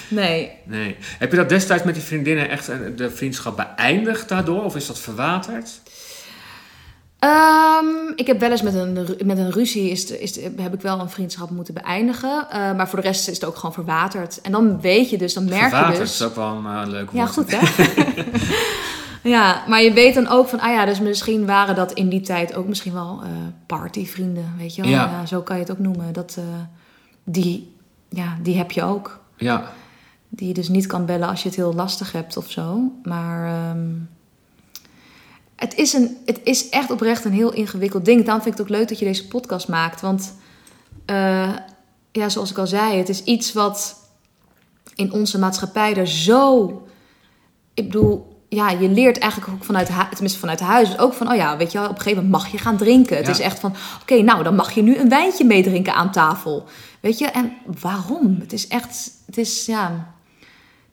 [0.07, 0.51] Nee.
[0.63, 0.95] Nee.
[1.19, 4.63] Heb je dat destijds met die vriendinnen echt eh, de vriendschap beëindigd daardoor?
[4.63, 5.69] Of is dat verwaterd?
[7.19, 8.93] Ehm, ik heb wel eens met een,
[9.25, 12.47] met een ruzie is, de- is, de- heb ik wel een vriendschap moeten beëindigen.
[12.49, 14.41] Eh, maar voor de rest is het ook gewoon verwaterd.
[14.41, 16.13] En dan weet je dus, dan merk verwaterd je dus...
[16.13, 17.29] is ook wel een eh, leuk Ja, woord.
[17.31, 17.83] goed hè?
[19.29, 22.21] ja, maar je weet dan ook van, ah ja, dus misschien waren dat in die
[22.21, 23.29] tijd ook misschien wel eh,
[23.65, 24.91] partyvrienden, weet je wel?
[24.91, 25.25] Ja.
[25.25, 26.13] zo kan je het ook noemen.
[26.13, 26.43] Dat, eh,
[27.23, 27.75] die,
[28.09, 29.19] ja, die heb je ook.
[29.37, 29.71] Ja.
[30.29, 32.91] Die je dus niet kan bellen als je het heel lastig hebt of zo.
[33.03, 33.85] Maar ehm,
[35.57, 38.23] het, is een, het is echt oprecht een heel ingewikkeld ding.
[38.23, 40.01] Daarom vind ik het ook leuk dat je deze podcast maakt.
[40.01, 40.35] Want
[41.05, 41.53] eh,
[42.11, 43.95] ja, zoals ik al zei, het is iets wat
[44.95, 46.67] in onze maatschappij er zo...
[47.73, 51.35] Ik bedoel, ja, je leert eigenlijk ook vanuit, hu- tenminste vanuit huis, ook van, oh
[51.35, 53.17] ja, weet je wel, op een gegeven moment mag je gaan drinken.
[53.17, 53.31] Het Ja.
[53.31, 56.63] is echt van, oké, nou, dan mag je nu een wijntje meedrinken aan tafel.
[56.99, 58.37] Weet je, en waarom?
[58.39, 60.15] Het is echt, het is, ja...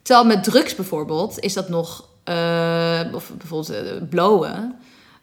[0.02, 4.74] Terwijl met drugs bijvoorbeeld is dat nog, eh, of bijvoorbeeld eh, blowen,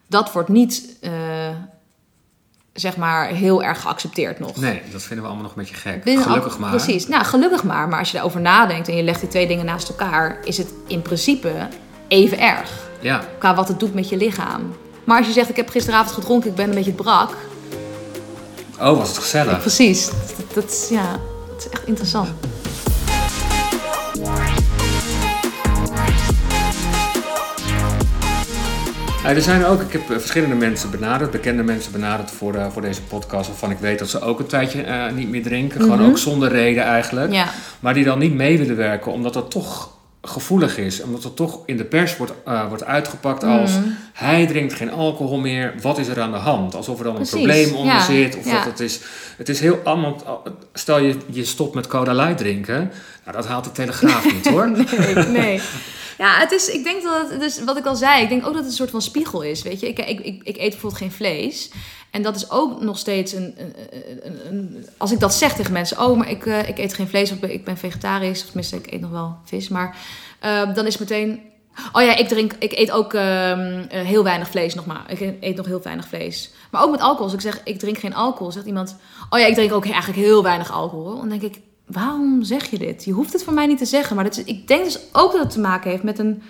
[0.06, 1.10] dat wordt niet, eh,
[2.72, 4.56] zeg maar, heel erg geaccepteerd nog.
[4.56, 6.02] Nee, dat vinden we allemaal nog een beetje gek.
[6.22, 6.70] Gelukkig al- maar.
[6.70, 7.08] Precies.
[7.08, 7.88] Nou, gelukkig maar.
[7.88, 10.72] Maar als je daarover nadenkt en je legt die twee dingen naast elkaar, is het
[10.86, 11.68] in principe
[12.08, 12.70] even erg.
[13.00, 13.24] Ja.
[13.38, 14.76] Qua wat het doet met je lichaam.
[15.04, 17.36] Maar als je zegt, ik heb gisteravond gedronken, ik ben een beetje brak.
[18.80, 19.60] Oh, was het gezellig.
[19.60, 20.06] Precies.
[20.10, 21.10] Dat, dat is, ja,
[21.48, 22.28] dat is echt interessant.
[29.24, 32.82] Er zijn ook, ik heb eh, verschillende mensen benaderd, bekende mensen benaderd voor, eh, voor
[32.82, 35.80] deze podcast, waarvan ik weet dat ze ook een tijdje eh, niet meer drinken.
[35.80, 36.08] Gewoon Mhm.
[36.08, 37.32] ook zonder reden eigenlijk.
[37.32, 37.46] Ja.
[37.80, 39.90] Maar die dan niet mee willen werken, omdat dat toch
[40.22, 41.02] gevoelig is.
[41.02, 42.32] Omdat dat toch in de pers wordt,
[42.68, 43.82] wordt uitgepakt als Mhm.
[44.12, 45.74] hij drinkt geen alcohol meer.
[45.80, 46.74] Wat is er aan de hand?
[46.74, 48.36] Alsof er dan Precies, een probleem onder ja, zit.
[48.38, 48.52] Of ja.
[48.52, 49.00] dat het is.
[49.36, 50.42] Het is heel allemaal.
[50.72, 52.90] Stel je, je stopt met Cola Light drinken.
[53.24, 54.70] Nou, dat haalt de Telegraaf niet hoor.
[54.98, 55.60] Nee, nee.
[56.18, 58.52] Ja, het is, ik denk dat het, dus wat ik al zei, ik denk ook
[58.52, 59.62] dat het een soort van spiegel is.
[59.62, 61.70] Weet je, ik, ik, ik, eet bijvoorbeeld geen vlees.
[62.10, 63.54] En dat is ook nog steeds een.
[63.58, 63.74] een,
[64.24, 67.08] een, een- als ik dat zeg tegen mensen, oh, maar ik, eh, ik eet geen
[67.08, 69.68] vlees of ik ben vegetarisch, of tenminste, ik eet nog wel vis.
[69.68, 69.96] Maar
[70.40, 71.40] eh, dan is meteen.
[71.92, 75.04] Oh ja, ik, drink, ik eet ook ehm, eh, heel weinig vlees nog maar.
[75.06, 76.50] Ik eet nog heel weinig vlees.
[76.70, 77.24] Maar ook met alcohol.
[77.24, 78.96] Als ik zeg, ik drink geen alcohol, zegt iemand...
[79.30, 81.16] Oh ja, ik drink ook eigenlijk heel weinig alcohol.
[81.16, 83.04] Dan denk ik, waarom zeg je dit?
[83.04, 84.16] Je hoeft het voor mij niet te zeggen.
[84.16, 86.42] Maar dat is, ik denk dus ook dat het te maken heeft met een,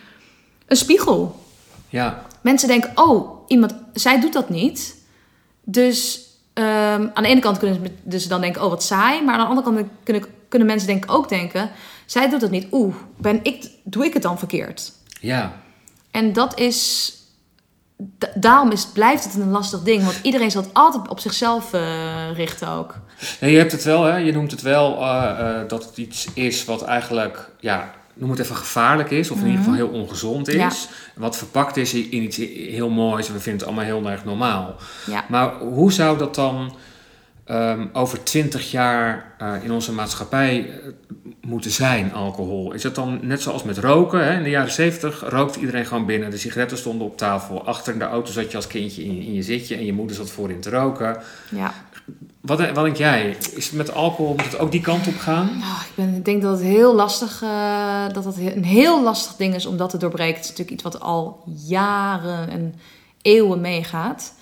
[0.67, 1.41] een spiegel.
[1.89, 4.97] Ja, Mensen denken, oh, iemand, zij doet dat niet.
[5.65, 9.23] Dus ehm, aan de ene kant kunnen ze dus dan denken, oh, wat saai.
[9.23, 11.71] Maar aan de andere kant kunnen, kunnen mensen denk ik ook denken...
[12.07, 12.67] zij doet dat niet.
[12.71, 14.93] Oeh, ben ik, doe ik het dan verkeerd?
[15.21, 15.61] ja.
[16.11, 17.13] En dat is.
[18.19, 20.05] Da- daarom is, blijft het een lastig ding.
[20.05, 21.83] Want iedereen zal het altijd op zichzelf eh,
[22.35, 22.95] richten ook.
[23.41, 24.17] Nee, je hebt het wel, hè?
[24.17, 28.39] je noemt het wel eh, eh, dat het iets is wat eigenlijk, ja, noem het
[28.39, 30.55] even gevaarlijk is, of in ieder geval heel ongezond is.
[30.55, 30.71] Ja.
[31.15, 34.75] Wat verpakt is in iets heel moois en we vinden het allemaal heel erg normaal.
[35.07, 35.25] Ja.
[35.29, 36.75] Maar hoe zou dat dan
[37.53, 40.89] ehm, over twintig jaar eh, in onze maatschappij, eh,
[41.41, 42.73] moeten zijn, alcohol?
[42.73, 44.25] Is het dan net zoals met roken?
[44.25, 44.37] Hè?
[44.37, 46.31] In de jaren 70 rookte iedereen gewoon binnen.
[46.31, 47.67] De sigaretten stonden op tafel.
[47.67, 49.93] Achter in de auto zat je als kindje in je, in je zitje en je
[49.93, 51.17] moeder zat voorin te roken.
[51.49, 51.73] Ja.
[52.41, 53.37] Wat, wat denk jij?
[53.55, 55.47] Is het met alcohol, moet het ook die kant op gaan?
[55.47, 59.37] Nou, ik, ben, ik denk dat het heel lastig, uh, dat het een heel lastig
[59.37, 60.35] ding is om dat te doorbreken.
[60.35, 62.75] Het is natuurlijk iets wat al jaren en
[63.23, 64.35] eeuwen meegaat.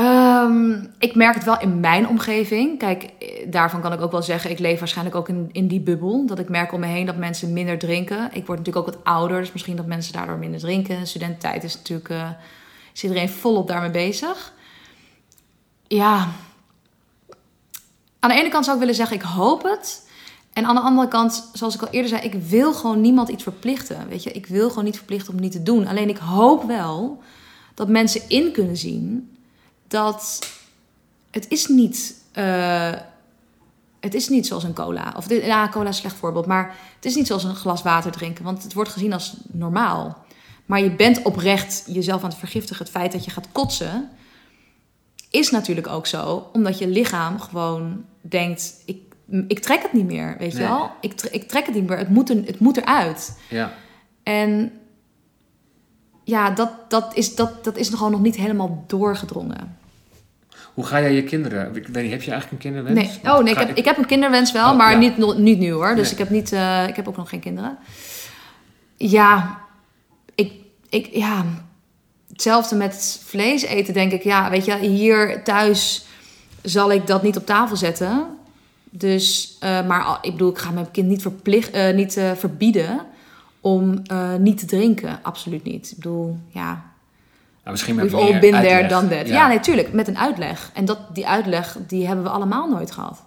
[0.00, 2.78] Um, ik merk het wel in mijn omgeving.
[2.78, 3.12] Kijk,
[3.46, 6.26] daarvan kan ik ook wel zeggen, ik leef waarschijnlijk ook in, in die bubbel.
[6.26, 8.24] Dat ik merk om me heen dat mensen minder drinken.
[8.32, 11.06] Ik word natuurlijk ook wat ouder, dus misschien dat mensen daardoor minder drinken.
[11.06, 12.28] Studententijd is natuurlijk, uh,
[12.94, 14.52] is iedereen volop daarmee bezig.
[15.86, 16.28] Ja,
[18.20, 20.08] aan de ene kant zou ik willen zeggen, ik hoop het.
[20.52, 23.42] En aan de andere kant, zoals ik al eerder zei, ik wil gewoon niemand iets
[23.42, 24.08] verplichten.
[24.08, 25.86] Weet je, ik wil gewoon niet verplichten om niet te doen.
[25.86, 27.22] Alleen ik hoop wel
[27.74, 29.30] dat mensen in kunnen zien
[29.88, 30.48] dat
[31.30, 32.14] het is niet.
[32.34, 32.92] Uh,
[34.00, 35.14] het is niet zoals een cola.
[35.16, 36.46] Of ja, cola is een slecht voorbeeld.
[36.46, 38.44] Maar het is niet zoals een glas water drinken.
[38.44, 40.24] Want het wordt gezien als normaal.
[40.66, 42.84] Maar je bent oprecht jezelf aan het vergiftigen.
[42.84, 44.08] Het feit dat je gaat kotsen.
[45.30, 46.50] Is natuurlijk ook zo.
[46.52, 48.74] Omdat je lichaam gewoon denkt.
[48.84, 49.14] Ik,
[49.48, 50.36] ik trek het niet meer.
[50.38, 50.90] Weet je wel?
[51.00, 51.98] Ik, ik trek het niet meer.
[51.98, 53.38] Het moet, er, het moet eruit.
[53.48, 53.72] Ja.
[54.22, 54.72] En
[56.26, 59.78] ja, dat, dat, is, dat, dat is gewoon nog niet helemaal doorgedrongen.
[60.74, 61.76] Hoe ga jij je kinderen?
[61.76, 63.20] Ik weet niet, heb je eigenlijk een kinderwens?
[63.22, 63.32] Nee.
[63.32, 65.94] Oh nee, ik heb, ik heb een kinderwens wel, oh, maar niet, niet nu hoor.
[65.94, 67.78] Dus ik, heb niet, uh, ik heb ook nog geen kinderen.
[68.96, 69.58] Ja,
[70.34, 70.52] ik,
[70.88, 71.44] ik, ja,
[72.28, 74.22] hetzelfde met vlees eten, denk ik.
[74.22, 76.06] Ja, weet je, hier thuis
[76.62, 78.26] zal ik dat niet op tafel zetten.
[78.90, 83.06] Dus, uh, maar ik bedoel, ik ga mijn kind niet, verplicht, uh, niet verbieden
[83.66, 85.18] om uh, niet te drinken.
[85.22, 85.90] Absoluut niet.
[85.90, 86.70] Ik bedoel, ja.
[87.62, 89.26] Nou, misschien met We've all been there, done that.
[89.26, 89.92] Ja, ja natuurlijk.
[89.92, 90.70] met een uitleg.
[90.74, 93.22] En dat, die uitleg, die hebben we allemaal nooit gehad.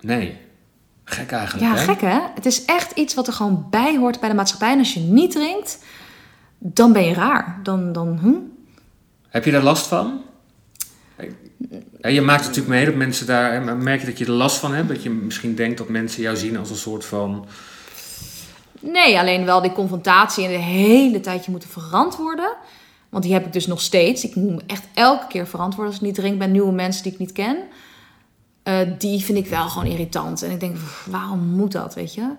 [0.00, 0.36] Nee.
[1.04, 1.84] Gek eigenlijk, Ja, hè?
[1.84, 2.20] gek hè?
[2.34, 4.72] Het is echt iets wat er gewoon bij hoort bij de maatschappij.
[4.72, 5.84] En als je niet drinkt,
[6.58, 7.60] dan ben je raar.
[7.62, 8.34] Dan, dan hm?
[9.28, 10.20] Heb je daar last van?
[12.00, 13.76] je maakt natuurlijk mee dat mensen daar...
[13.76, 14.88] Merk je dat je er last van hebt?
[14.88, 17.46] Dat je misschien denkt dat mensen jou zien als een soort van
[18.80, 22.56] Nee, alleen wel die confrontatie en de hele tijd je moeten verantwoorden.
[23.08, 24.24] Want die heb ik dus nog steeds.
[24.24, 27.12] Ik moet me echt elke keer verantwoorden als ik niet drink bij nieuwe mensen die
[27.12, 27.56] ik niet ken.
[28.64, 30.42] Uh, die vind ik wel gewoon irritant.
[30.42, 32.30] En ik denk, waarom moet dat, weet je?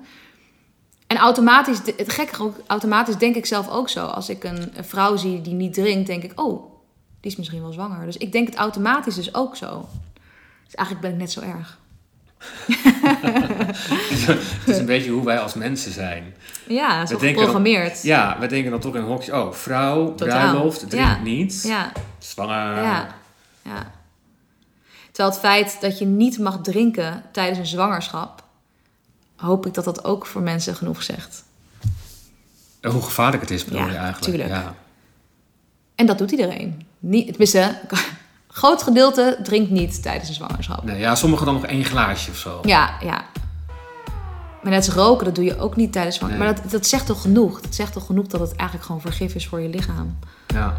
[1.08, 4.06] En automatisch, het gekke ook, automatisch denk ik zelf ook zo.
[4.06, 6.72] Als ik een, een, vrouw zie die niet drinkt, denk ik, oh,
[7.20, 8.06] die is misschien wel zwanger.
[8.06, 9.88] Dus ik denk het automatisch dus ook zo.
[10.66, 11.80] Dus eigenlijk ben ik net zo erg.
[14.60, 16.36] Het is een beetje hoe wij als mensen zijn.
[16.68, 17.94] Ja, zo geprogrammeerd.
[17.94, 20.50] Dan, ja, we denken dan toch in hokjes, oh, vrouw, Totaal.
[20.52, 21.20] bruiloft, drinkt ja.
[21.22, 21.92] niet, ja.
[22.20, 22.84] zwanger.
[22.84, 23.16] Ja.
[23.62, 23.92] ja.
[25.12, 28.44] Terwijl het feit dat je niet mag drinken tijdens een zwangerschap,
[29.36, 31.44] hoop ik dat dat ook voor mensen genoeg zegt.
[32.80, 34.24] En hoe gevaarlijk het is, bedoel ja, je eigenlijk.
[34.24, 34.50] Tuurlijk.
[34.50, 34.76] Ja,
[35.96, 36.88] En dat doet iedereen.
[37.00, 37.80] Niet, tenminste,
[38.52, 40.84] groot gedeelte drinkt niet tijdens een zwangerschap.
[40.84, 42.60] Nee, ja, sommigen dan nog één glaasje of zo.
[42.62, 43.26] Ja, ja.
[44.62, 46.48] Maar net als roken, dat doe je ook niet tijdens zwangerschap.
[46.48, 47.62] Maar dat, dat zegt toch genoeg?
[47.62, 50.18] Dat zegt toch genoeg dat het eigenlijk gewoon vergif is voor je lichaam?
[50.48, 50.78] Ja.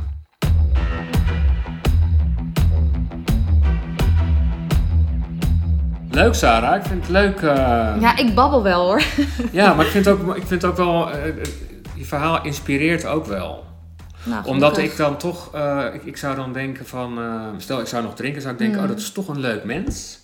[6.10, 6.76] Leuk, Sarah.
[6.76, 7.40] Ik vind het leuk.
[7.40, 7.50] Uh...
[8.00, 9.02] Ja, ik babbel wel hoor.
[9.52, 11.08] ja, maar ik vind ook, ik vind ook wel.
[11.08, 11.16] Uh,
[11.94, 13.64] je verhaal inspireert ook wel.
[14.24, 17.86] Nou, Omdat ik dan toch, uh, ik, ik, zou dan denken van, uh, stel ik
[17.86, 18.82] zou nog drinken, zou ik denken, mm.
[18.82, 20.18] oh dat is toch een leuk mens.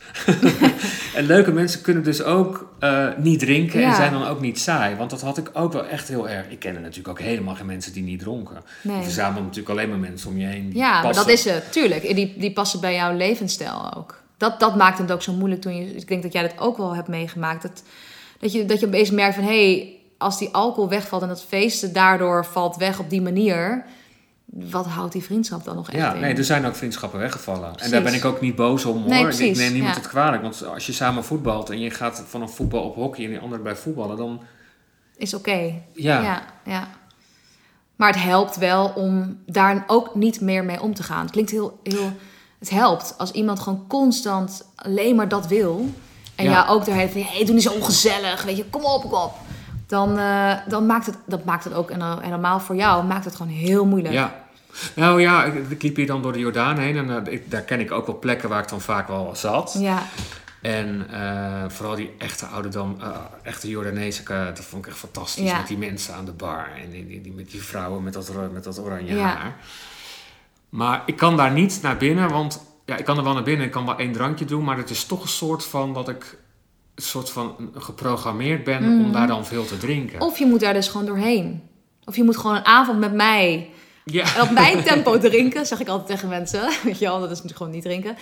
[1.15, 3.89] en leuke mensen kunnen dus ook uh, niet drinken ja.
[3.89, 4.97] en zijn dan ook niet saai.
[4.97, 6.49] Want dat had ik ook wel echt heel erg.
[6.49, 8.63] Ik kende natuurlijk ook helemaal geen mensen die niet dronken.
[8.83, 8.97] Nee.
[8.97, 10.69] Je verzamelt natuurlijk alleen maar mensen om je heen.
[10.69, 12.15] Die ja, maar dat is het, tuurlijk.
[12.15, 14.23] Die, die passen bij jouw levensstijl ook.
[14.37, 16.77] Dat, dat maakt het ook zo moeilijk toen je, ik denk dat jij dat ook
[16.77, 17.63] wel hebt meegemaakt.
[17.63, 17.83] Dat,
[18.39, 21.45] dat, je, dat je opeens merkt van, hé, hey, als die alcohol wegvalt en dat
[21.45, 23.85] feesten daardoor valt weg op die manier,
[24.45, 27.77] wat houdt die vriendschap dan nog echt ja, Nee, er zijn ook vriendschappen weggevallen.
[27.77, 29.09] En daar ben ik ook niet boos om hoor.
[29.09, 30.43] Nee, ik neem niemand het kwalijk.
[30.43, 33.39] Want als je samen voetbalt en je gaat van een voetbal op hockey en die
[33.39, 34.43] andere bij voetballen, dan...
[35.17, 35.83] Is oké.
[35.95, 36.23] Ja.
[36.23, 36.43] ja.
[36.65, 36.89] Ja,
[37.97, 41.23] Maar het helpt wel om daar ook niet meer mee om te gaan.
[41.23, 41.81] Het klinkt heel...
[41.83, 42.13] heel
[42.59, 45.91] het helpt als iemand gewoon constant alleen maar dat wil.
[46.35, 48.43] En ja, ja ook hele van, hé, hey, doe niet zo ongezellig.
[48.43, 49.33] Weet je, kom op, kom op
[49.87, 53.37] dan, uh, dan maakt het, dat maakt het ook, en helemaal voor jou, maakt het
[53.37, 54.15] gewoon heel moeilijk.
[54.15, 54.45] Ja.
[54.95, 57.81] Nou ja, ik, liep hier dan door de Jordaan heen en uh, ik, daar ken
[57.81, 59.77] ik ook wel plekken waar ik dan vaak wel zat.
[59.79, 60.03] Ja.
[60.63, 63.01] En uh, vooral die echte oude dan,
[63.43, 64.23] echte Jordaanese,
[64.55, 65.45] dat vond ik echt fantastisch.
[65.45, 65.57] Ja.
[65.57, 68.33] Met die mensen aan de bar en die, die, die met die vrouwen met dat,
[68.53, 69.23] met dat oranje ja.
[69.23, 69.57] haar.
[70.69, 73.67] Maar ik kan daar niet naar binnen, want ja, ik kan er wel naar binnen,
[73.67, 76.39] ik kan wel één drankje doen, maar het is toch een soort van dat ik
[76.97, 79.13] soort van geprogrammeerd ben om Mhm.
[79.13, 80.21] daar dan veel te drinken.
[80.21, 81.63] Of je moet daar dus gewoon doorheen.
[82.05, 83.71] Of je moet gewoon een avond met mij
[84.05, 84.35] ja.
[84.37, 86.61] en op mijn tempo drinken, zeg ik altijd tegen mensen.
[86.85, 88.17] Weet je wel, dat is natuurlijk gewoon niet drinken.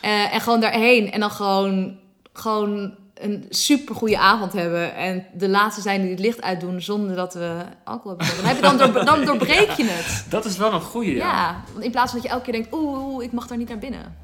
[0.00, 1.96] Eh, en gewoon daarheen en dan gewoon,
[2.32, 4.94] gewoon een super goede avond hebben.
[4.94, 8.36] En de laatste zijn die het licht uitdoen zonder dat we alcohol hebben.
[8.36, 10.26] Dan, heb je dan, door, dan doorbreek je het.
[10.30, 11.26] Dat is wel een goeie, Ja.
[11.32, 11.62] ja.
[11.72, 13.68] want in plaats van dat je elke keer denkt, oeh, oeh, ik mag daar niet
[13.68, 14.16] naar binnen.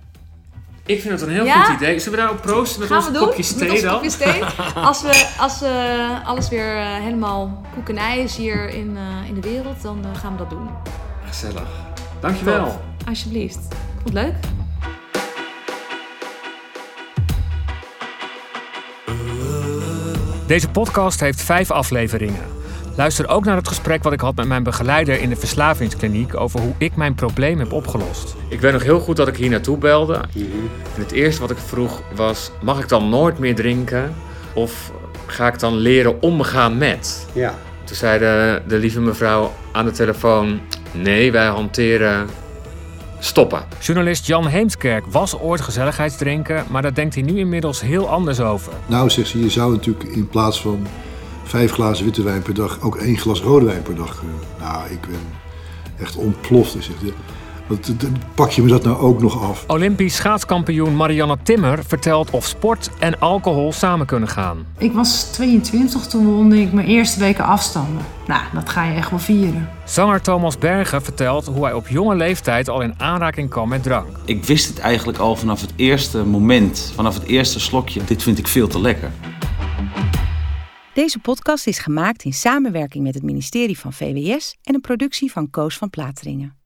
[0.87, 1.65] Ik vind het een heel Ja?
[1.65, 1.99] goed idee.
[1.99, 3.27] Zullen we daarop proosten met Gaan onze we doen?
[3.27, 3.93] kopjes thee dan?
[3.95, 4.45] kopjes thee.
[4.75, 9.29] Als, we, als we alles weer eh, helemaal koek en ei is hier in, eh,
[9.29, 10.69] in de wereld, dan eh, gaan we dat doen.
[11.27, 11.69] Gezellig.
[12.21, 12.65] Dankjewel.
[12.65, 12.83] Top.
[13.09, 13.59] Alsjeblieft.
[14.03, 14.35] Vond het leuk?
[20.47, 22.54] Deze podcast heeft vijf afleveringen.
[22.97, 26.61] Luister ook naar het gesprek wat ik had met mijn begeleider in de verslavingskliniek over
[26.61, 28.35] hoe ik mijn probleem heb opgelost.
[28.49, 30.15] Ik weet nog heel goed dat ik hier naartoe belde.
[30.15, 34.15] En het eerste wat ik vroeg was: mag ik dan nooit meer drinken?
[34.55, 34.93] Of
[35.27, 37.27] ga ik dan leren omgaan met?
[37.33, 37.55] Ja.
[37.85, 40.61] Toen zei de, de lieve mevrouw aan de telefoon:
[40.93, 42.29] nee, wij hanteren
[43.19, 43.63] stoppen.
[43.81, 48.73] Journalist Jan Heemskerk was ooit gezelligheidsdrinker, maar daar denkt hij nu inmiddels heel anders over.
[48.87, 50.87] Nou, zegt ze, je zou natuurlijk in plaats van
[51.45, 54.39] vijf glazen witte wijn per dag ook één glas rode wijn per dag kunnen.
[54.61, 55.21] Nou, ik ben
[56.01, 56.77] echt ontploft.
[57.67, 57.93] Wat,
[58.35, 59.65] pak je me dat nou ook nog af?
[59.67, 64.67] Olympisch schaatskampioen Marianne Timmer vertelt of sport en alcohol samen kunnen gaan.
[64.79, 68.05] Ik was 22, toen won ik mijn eerste weken afstanden.
[68.27, 69.69] Nou, dat ga je echt wel vieren.
[69.85, 74.07] Zanger Thomas Bergen vertelt hoe hij op jonge leeftijd al in aanraking kwam met drank.
[74.25, 78.01] Ik wist het eigenlijk al vanaf het eerste moment, vanaf het eerste slokje.
[78.05, 79.11] Dit vind ik veel te lekker.
[80.95, 85.51] Deze podcast is gemaakt in samenwerking met het ministerie van VWS en een productie van
[85.51, 86.64] Koos van Plateringen.